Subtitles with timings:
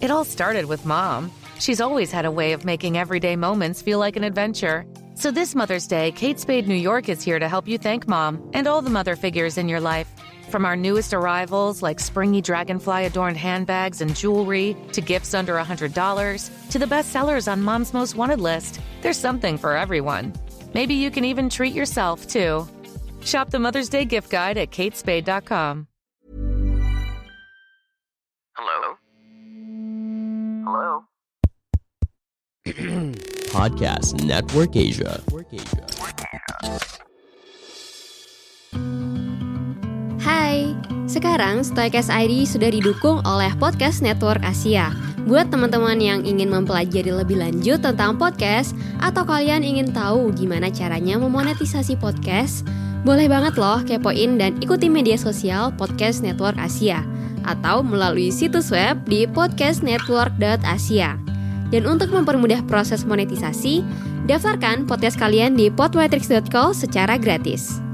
[0.00, 1.32] It all started with mom.
[1.58, 4.86] She's always had a way of making everyday moments feel like an adventure.
[5.16, 8.48] So this Mother's Day, Kate Spade New York is here to help you thank mom
[8.54, 10.08] and all the mother figures in your life.
[10.50, 16.70] From our newest arrivals, like springy dragonfly adorned handbags and jewelry, to gifts under $100,
[16.70, 20.32] to the best sellers on mom's most wanted list, there's something for everyone.
[20.74, 22.68] Maybe you can even treat yourself, too.
[23.24, 25.87] Shop the Mother's Day gift guide at katespade.com.
[33.54, 35.16] Podcast Network Asia.
[40.20, 40.76] Hai,
[41.08, 44.92] sekarang Stoikes ID sudah didukung oleh Podcast Network Asia.
[45.24, 51.20] Buat teman-teman yang ingin mempelajari lebih lanjut tentang podcast atau kalian ingin tahu gimana caranya
[51.20, 52.64] memonetisasi podcast,
[53.04, 57.04] boleh banget loh kepoin dan ikuti media sosial Podcast Network Asia
[57.48, 61.27] atau melalui situs web di podcastnetwork.asia.
[61.68, 63.84] Dan untuk mempermudah proses monetisasi,
[64.24, 67.88] daftarkan podcast kalian di podmetrics.co secara gratis.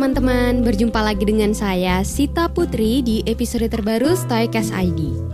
[0.00, 0.66] Teman-teman?
[0.66, 5.29] Berjumpa lagi dengan saya, Sita Putri, di episode terbaru Stoikas ID.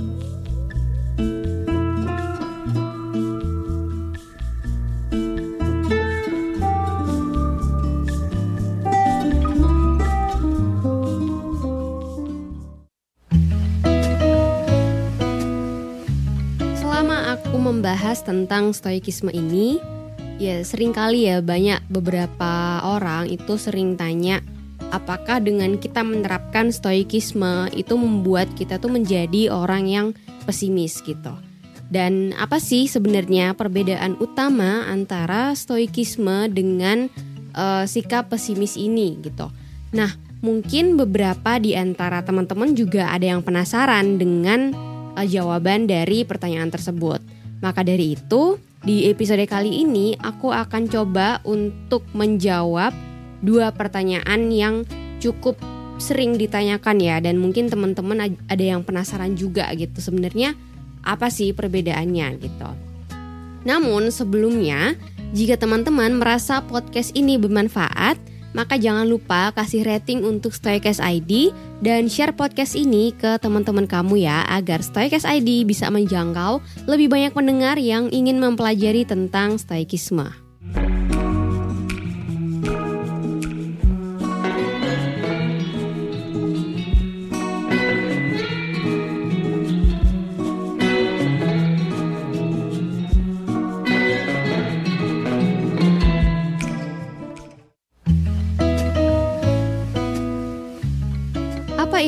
[18.16, 19.76] Membahas tentang stoikisme ini,
[20.40, 24.40] ya sering kali ya banyak beberapa orang itu sering tanya
[24.88, 30.06] apakah dengan kita menerapkan stoikisme itu membuat kita tuh menjadi orang yang
[30.48, 31.36] pesimis gitu.
[31.92, 37.12] Dan apa sih sebenarnya perbedaan utama antara stoikisme dengan
[37.52, 39.52] eh, sikap pesimis ini gitu.
[39.92, 40.08] Nah,
[40.40, 44.72] mungkin beberapa di antara teman-teman juga ada yang penasaran dengan
[45.20, 47.35] eh, jawaban dari pertanyaan tersebut.
[47.64, 52.92] Maka dari itu, di episode kali ini aku akan coba untuk menjawab
[53.40, 54.86] dua pertanyaan yang
[55.18, 55.56] cukup
[55.96, 60.52] sering ditanyakan ya dan mungkin teman-teman ad- ada yang penasaran juga gitu sebenarnya
[61.00, 62.70] apa sih perbedaannya gitu.
[63.66, 64.94] Namun sebelumnya,
[65.34, 68.20] jika teman-teman merasa podcast ini bermanfaat,
[68.56, 71.52] maka jangan lupa kasih rating untuk Stoikes ID
[71.84, 77.36] dan share podcast ini ke teman-teman kamu ya agar Stoikes ID bisa menjangkau lebih banyak
[77.36, 80.45] pendengar yang ingin mempelajari tentang stoikisme.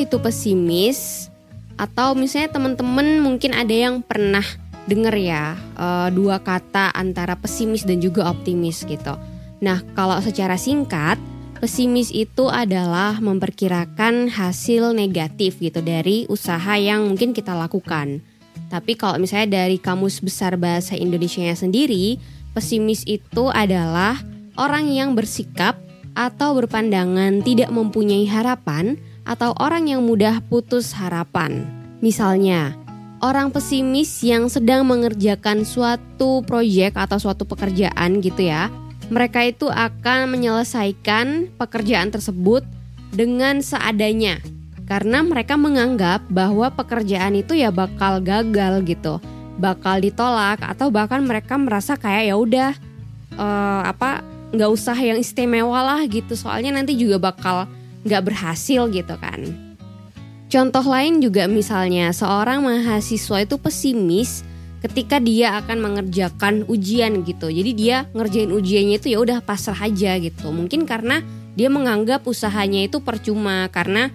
[0.09, 1.29] Itu pesimis?
[1.77, 4.43] Atau misalnya teman-teman mungkin ada yang pernah
[4.89, 9.13] denger ya eh, dua kata antara pesimis dan juga optimis gitu.
[9.61, 11.21] Nah kalau secara singkat
[11.61, 18.25] pesimis itu adalah memperkirakan hasil negatif gitu dari usaha yang mungkin kita lakukan.
[18.73, 22.17] Tapi kalau misalnya dari kamus besar bahasa Indonesia sendiri,
[22.57, 24.17] pesimis itu adalah
[24.57, 25.77] orang yang bersikap
[26.13, 31.69] atau berpandangan tidak mempunyai harapan atau orang yang mudah putus harapan.
[32.01, 32.73] Misalnya,
[33.21, 38.73] orang pesimis yang sedang mengerjakan suatu proyek atau suatu pekerjaan gitu ya.
[39.13, 42.65] Mereka itu akan menyelesaikan pekerjaan tersebut
[43.13, 44.41] dengan seadanya
[44.89, 49.21] karena mereka menganggap bahwa pekerjaan itu ya bakal gagal gitu,
[49.61, 52.71] bakal ditolak atau bahkan mereka merasa kayak ya udah
[53.37, 57.69] eh, apa nggak usah yang istimewa lah gitu soalnya nanti juga bakal
[58.03, 59.69] nggak berhasil gitu kan.
[60.49, 64.41] Contoh lain juga misalnya seorang mahasiswa itu pesimis
[64.81, 67.53] ketika dia akan mengerjakan ujian gitu.
[67.53, 70.49] Jadi dia ngerjain ujiannya itu ya udah pasrah aja gitu.
[70.49, 71.21] Mungkin karena
[71.53, 74.09] dia menganggap usahanya itu percuma karena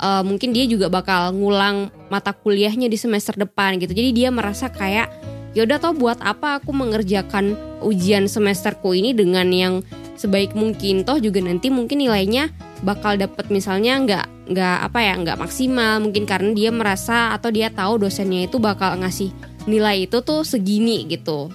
[0.00, 3.94] eh, mungkin dia juga bakal ngulang mata kuliahnya di semester depan gitu.
[3.94, 5.06] Jadi dia merasa kayak
[5.54, 9.74] ya udah tau buat apa aku mengerjakan ujian semesterku ini dengan yang
[10.16, 12.48] sebaik mungkin toh juga nanti mungkin nilainya
[12.84, 17.72] bakal dapat misalnya nggak nggak apa ya nggak maksimal mungkin karena dia merasa atau dia
[17.72, 19.32] tahu dosennya itu bakal ngasih
[19.64, 21.48] nilai itu tuh segini gitu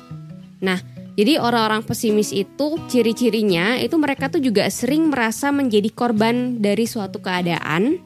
[0.62, 0.82] nah
[1.14, 7.22] jadi orang-orang pesimis itu ciri-cirinya itu mereka tuh juga sering merasa menjadi korban dari suatu
[7.22, 8.02] keadaan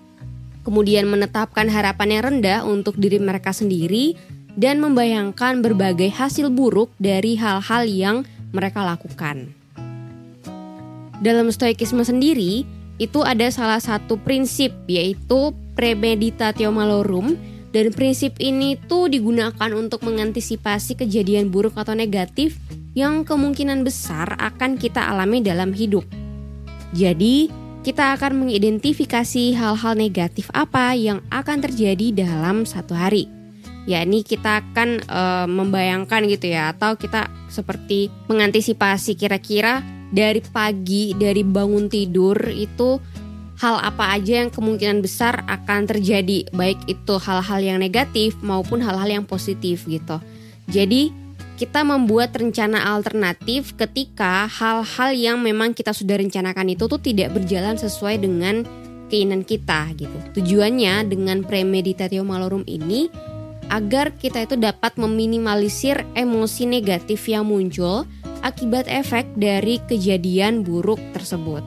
[0.66, 4.18] kemudian menetapkan harapan yang rendah untuk diri mereka sendiri,
[4.56, 8.18] dan membayangkan berbagai hasil buruk dari hal-hal yang
[8.56, 9.52] mereka lakukan.
[11.20, 12.64] Dalam stoikisme sendiri,
[12.98, 17.36] itu ada salah satu prinsip yaitu premeditatio malorum
[17.76, 22.56] dan prinsip ini tuh digunakan untuk mengantisipasi kejadian buruk atau negatif
[22.96, 26.08] yang kemungkinan besar akan kita alami dalam hidup.
[26.96, 27.52] Jadi,
[27.84, 33.28] kita akan mengidentifikasi hal-hal negatif apa yang akan terjadi dalam satu hari.
[33.86, 41.42] Yakni kita akan e, membayangkan gitu ya atau kita seperti mengantisipasi kira-kira dari pagi dari
[41.42, 43.02] bangun tidur itu
[43.56, 49.08] hal apa aja yang kemungkinan besar akan terjadi baik itu hal-hal yang negatif maupun hal-hal
[49.08, 50.20] yang positif gitu.
[50.68, 51.14] Jadi
[51.56, 57.80] kita membuat rencana alternatif ketika hal-hal yang memang kita sudah rencanakan itu tuh tidak berjalan
[57.80, 58.68] sesuai dengan
[59.08, 60.18] keinginan kita gitu.
[60.36, 63.08] Tujuannya dengan premeditatio malorum ini
[63.72, 68.04] agar kita itu dapat meminimalisir emosi negatif yang muncul
[68.46, 71.66] akibat efek dari kejadian buruk tersebut.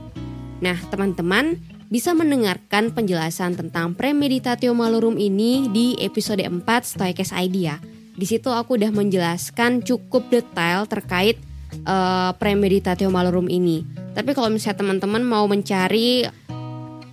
[0.63, 1.59] Nah, teman-teman
[1.91, 7.83] bisa mendengarkan penjelasan tentang premeditatio malorum ini di episode 4 Stoikes Idea.
[8.15, 11.43] Di situ aku udah menjelaskan cukup detail terkait
[11.83, 13.83] uh, premeditatio malorum ini.
[14.15, 16.27] Tapi kalau misalnya teman-teman mau mencari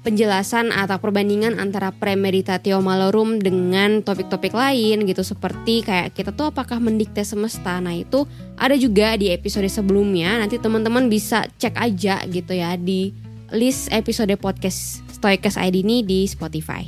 [0.05, 6.77] penjelasan atau perbandingan antara premeditatio malorum dengan topik-topik lain gitu seperti kayak kita tuh apakah
[6.77, 7.81] mendikte semesta.
[7.81, 10.37] Nah, itu ada juga di episode sebelumnya.
[10.37, 13.09] Nanti teman-teman bisa cek aja gitu ya di
[13.49, 16.85] list episode podcast Stoikes ID ini di Spotify.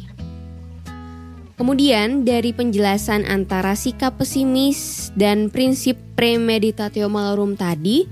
[1.58, 8.06] Kemudian dari penjelasan antara sikap pesimis dan prinsip premeditatio malorum tadi,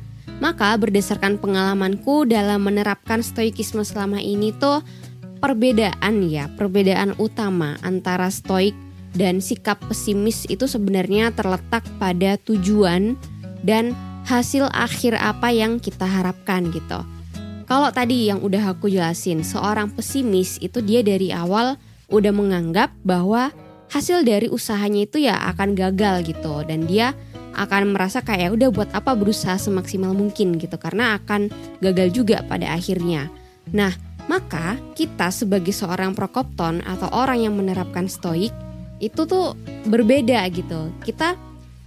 [0.44, 4.84] maka berdasarkan pengalamanku dalam menerapkan stoikisme selama ini tuh
[5.40, 8.76] perbedaan ya, perbedaan utama antara stoik
[9.16, 13.16] dan sikap pesimis itu sebenarnya terletak pada tujuan
[13.64, 13.96] dan
[14.28, 17.00] hasil akhir apa yang kita harapkan gitu.
[17.66, 21.80] Kalau tadi yang udah aku jelasin, seorang pesimis itu dia dari awal
[22.14, 23.50] udah menganggap bahwa
[23.90, 27.18] hasil dari usahanya itu ya akan gagal gitu dan dia
[27.56, 31.50] akan merasa kayak udah buat apa berusaha semaksimal mungkin gitu karena akan
[31.80, 33.32] gagal juga pada akhirnya.
[33.72, 33.96] Nah,
[34.30, 38.52] maka kita sebagai seorang prokopton atau orang yang menerapkan stoik
[39.00, 39.58] itu tuh
[39.88, 40.92] berbeda gitu.
[41.02, 41.36] Kita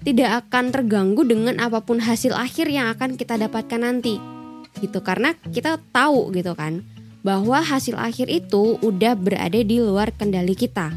[0.03, 4.39] tidak akan terganggu dengan apa pun hasil akhir yang akan kita dapatkan nanti
[4.79, 6.87] gitu karena kita tahu gitu kan
[7.27, 10.95] bahwa hasil akhir itu udah berada di luar kendali kita.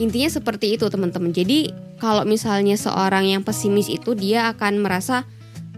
[0.00, 1.34] Intinya seperti itu teman-teman.
[1.34, 5.26] Jadi kalau misalnya seorang yang pesimis itu dia akan merasa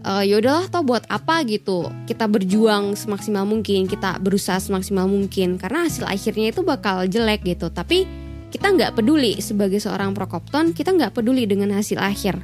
[0.05, 1.89] e, yaudahlah tau buat apa gitu.
[2.05, 7.73] Kita berjuang semaksimal mungkin, kita berusaha semaksimal mungkin karena hasil akhirnya itu bakal jelek gitu.
[7.73, 8.05] Tapi
[8.53, 12.39] kita nggak peduli sebagai seorang prokopton, kita nggak peduli dengan hasil akhir.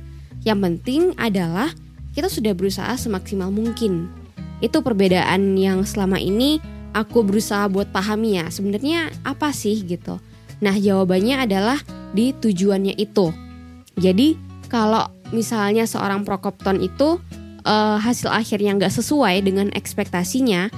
[0.46, 1.75] Yang penting adalah
[2.14, 4.08] kita sudah berusaha semaksimal mungkin.
[4.62, 6.62] Itu perbedaan yang selama ini
[6.96, 10.17] aku berusaha buat pahami ya sebenarnya apa sih gitu.
[10.64, 11.76] Nah jawabannya adalah
[12.17, 13.45] di tujuannya itu.
[13.96, 14.37] Jadi
[14.69, 17.16] kalau misalnya seorang prokopton itu
[17.64, 20.69] uh, hasil akhirnya nggak sesuai dengan ekspektasinya,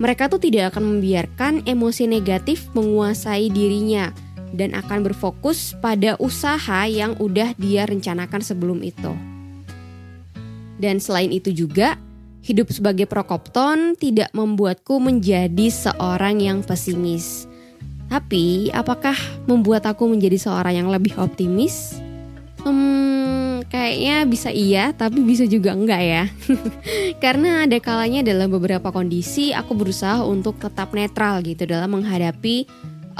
[0.00, 4.10] mereka tuh tidak akan membiarkan emosi negatif menguasai dirinya
[4.54, 9.12] dan akan berfokus pada usaha yang udah dia rencanakan sebelum itu.
[10.74, 11.94] Dan selain itu juga,
[12.44, 17.48] Hidup sebagai prokopton tidak membuatku menjadi seorang yang pesimis.
[18.12, 19.16] Tapi, apakah
[19.48, 22.03] membuat aku menjadi seorang yang lebih optimis?
[22.64, 26.24] Hmm, kayaknya bisa iya, tapi bisa juga enggak ya.
[27.24, 32.64] Karena ada kalanya dalam beberapa kondisi aku berusaha untuk tetap netral gitu dalam menghadapi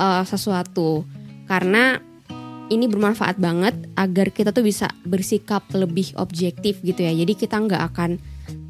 [0.00, 1.04] uh, sesuatu.
[1.44, 2.00] Karena
[2.72, 7.12] ini bermanfaat banget agar kita tuh bisa bersikap lebih objektif gitu ya.
[7.12, 8.16] Jadi kita nggak akan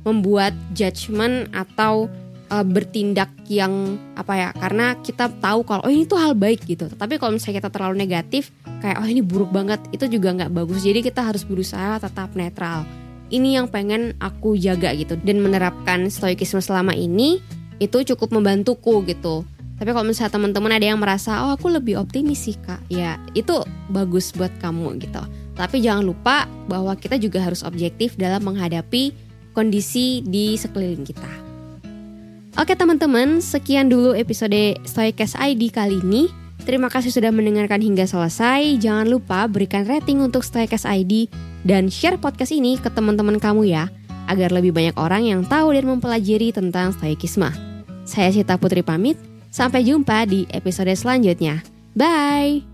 [0.03, 2.11] membuat judgement atau
[2.51, 6.91] uh, bertindak yang apa ya karena kita tahu kalau oh ini tuh hal baik gitu.
[6.91, 10.85] Tapi kalau misalnya kita terlalu negatif kayak oh ini buruk banget itu juga nggak bagus.
[10.85, 12.85] Jadi kita harus berusaha tetap netral.
[13.33, 15.17] Ini yang pengen aku jaga gitu.
[15.21, 17.41] Dan menerapkan stoikisme selama ini
[17.81, 19.43] itu cukup membantuku gitu.
[19.75, 23.59] Tapi kalau misalnya teman-teman ada yang merasa oh aku lebih optimis sih kak ya itu
[23.91, 25.23] bagus buat kamu gitu.
[25.55, 29.15] Tapi jangan lupa bahwa kita juga harus objektif dalam menghadapi
[29.55, 31.44] kondisi di sekeliling kita.
[32.55, 36.31] Oke teman-teman, sekian dulu episode Stoikes ID kali ini.
[36.63, 38.79] Terima kasih sudah mendengarkan hingga selesai.
[38.79, 41.27] Jangan lupa berikan rating untuk Stoikes ID
[41.67, 43.91] dan share podcast ini ke teman-teman kamu ya,
[44.31, 47.51] agar lebih banyak orang yang tahu dan mempelajari tentang Stoikisme.
[48.07, 49.19] Saya Sita Putri pamit,
[49.51, 51.59] sampai jumpa di episode selanjutnya.
[51.99, 52.74] Bye.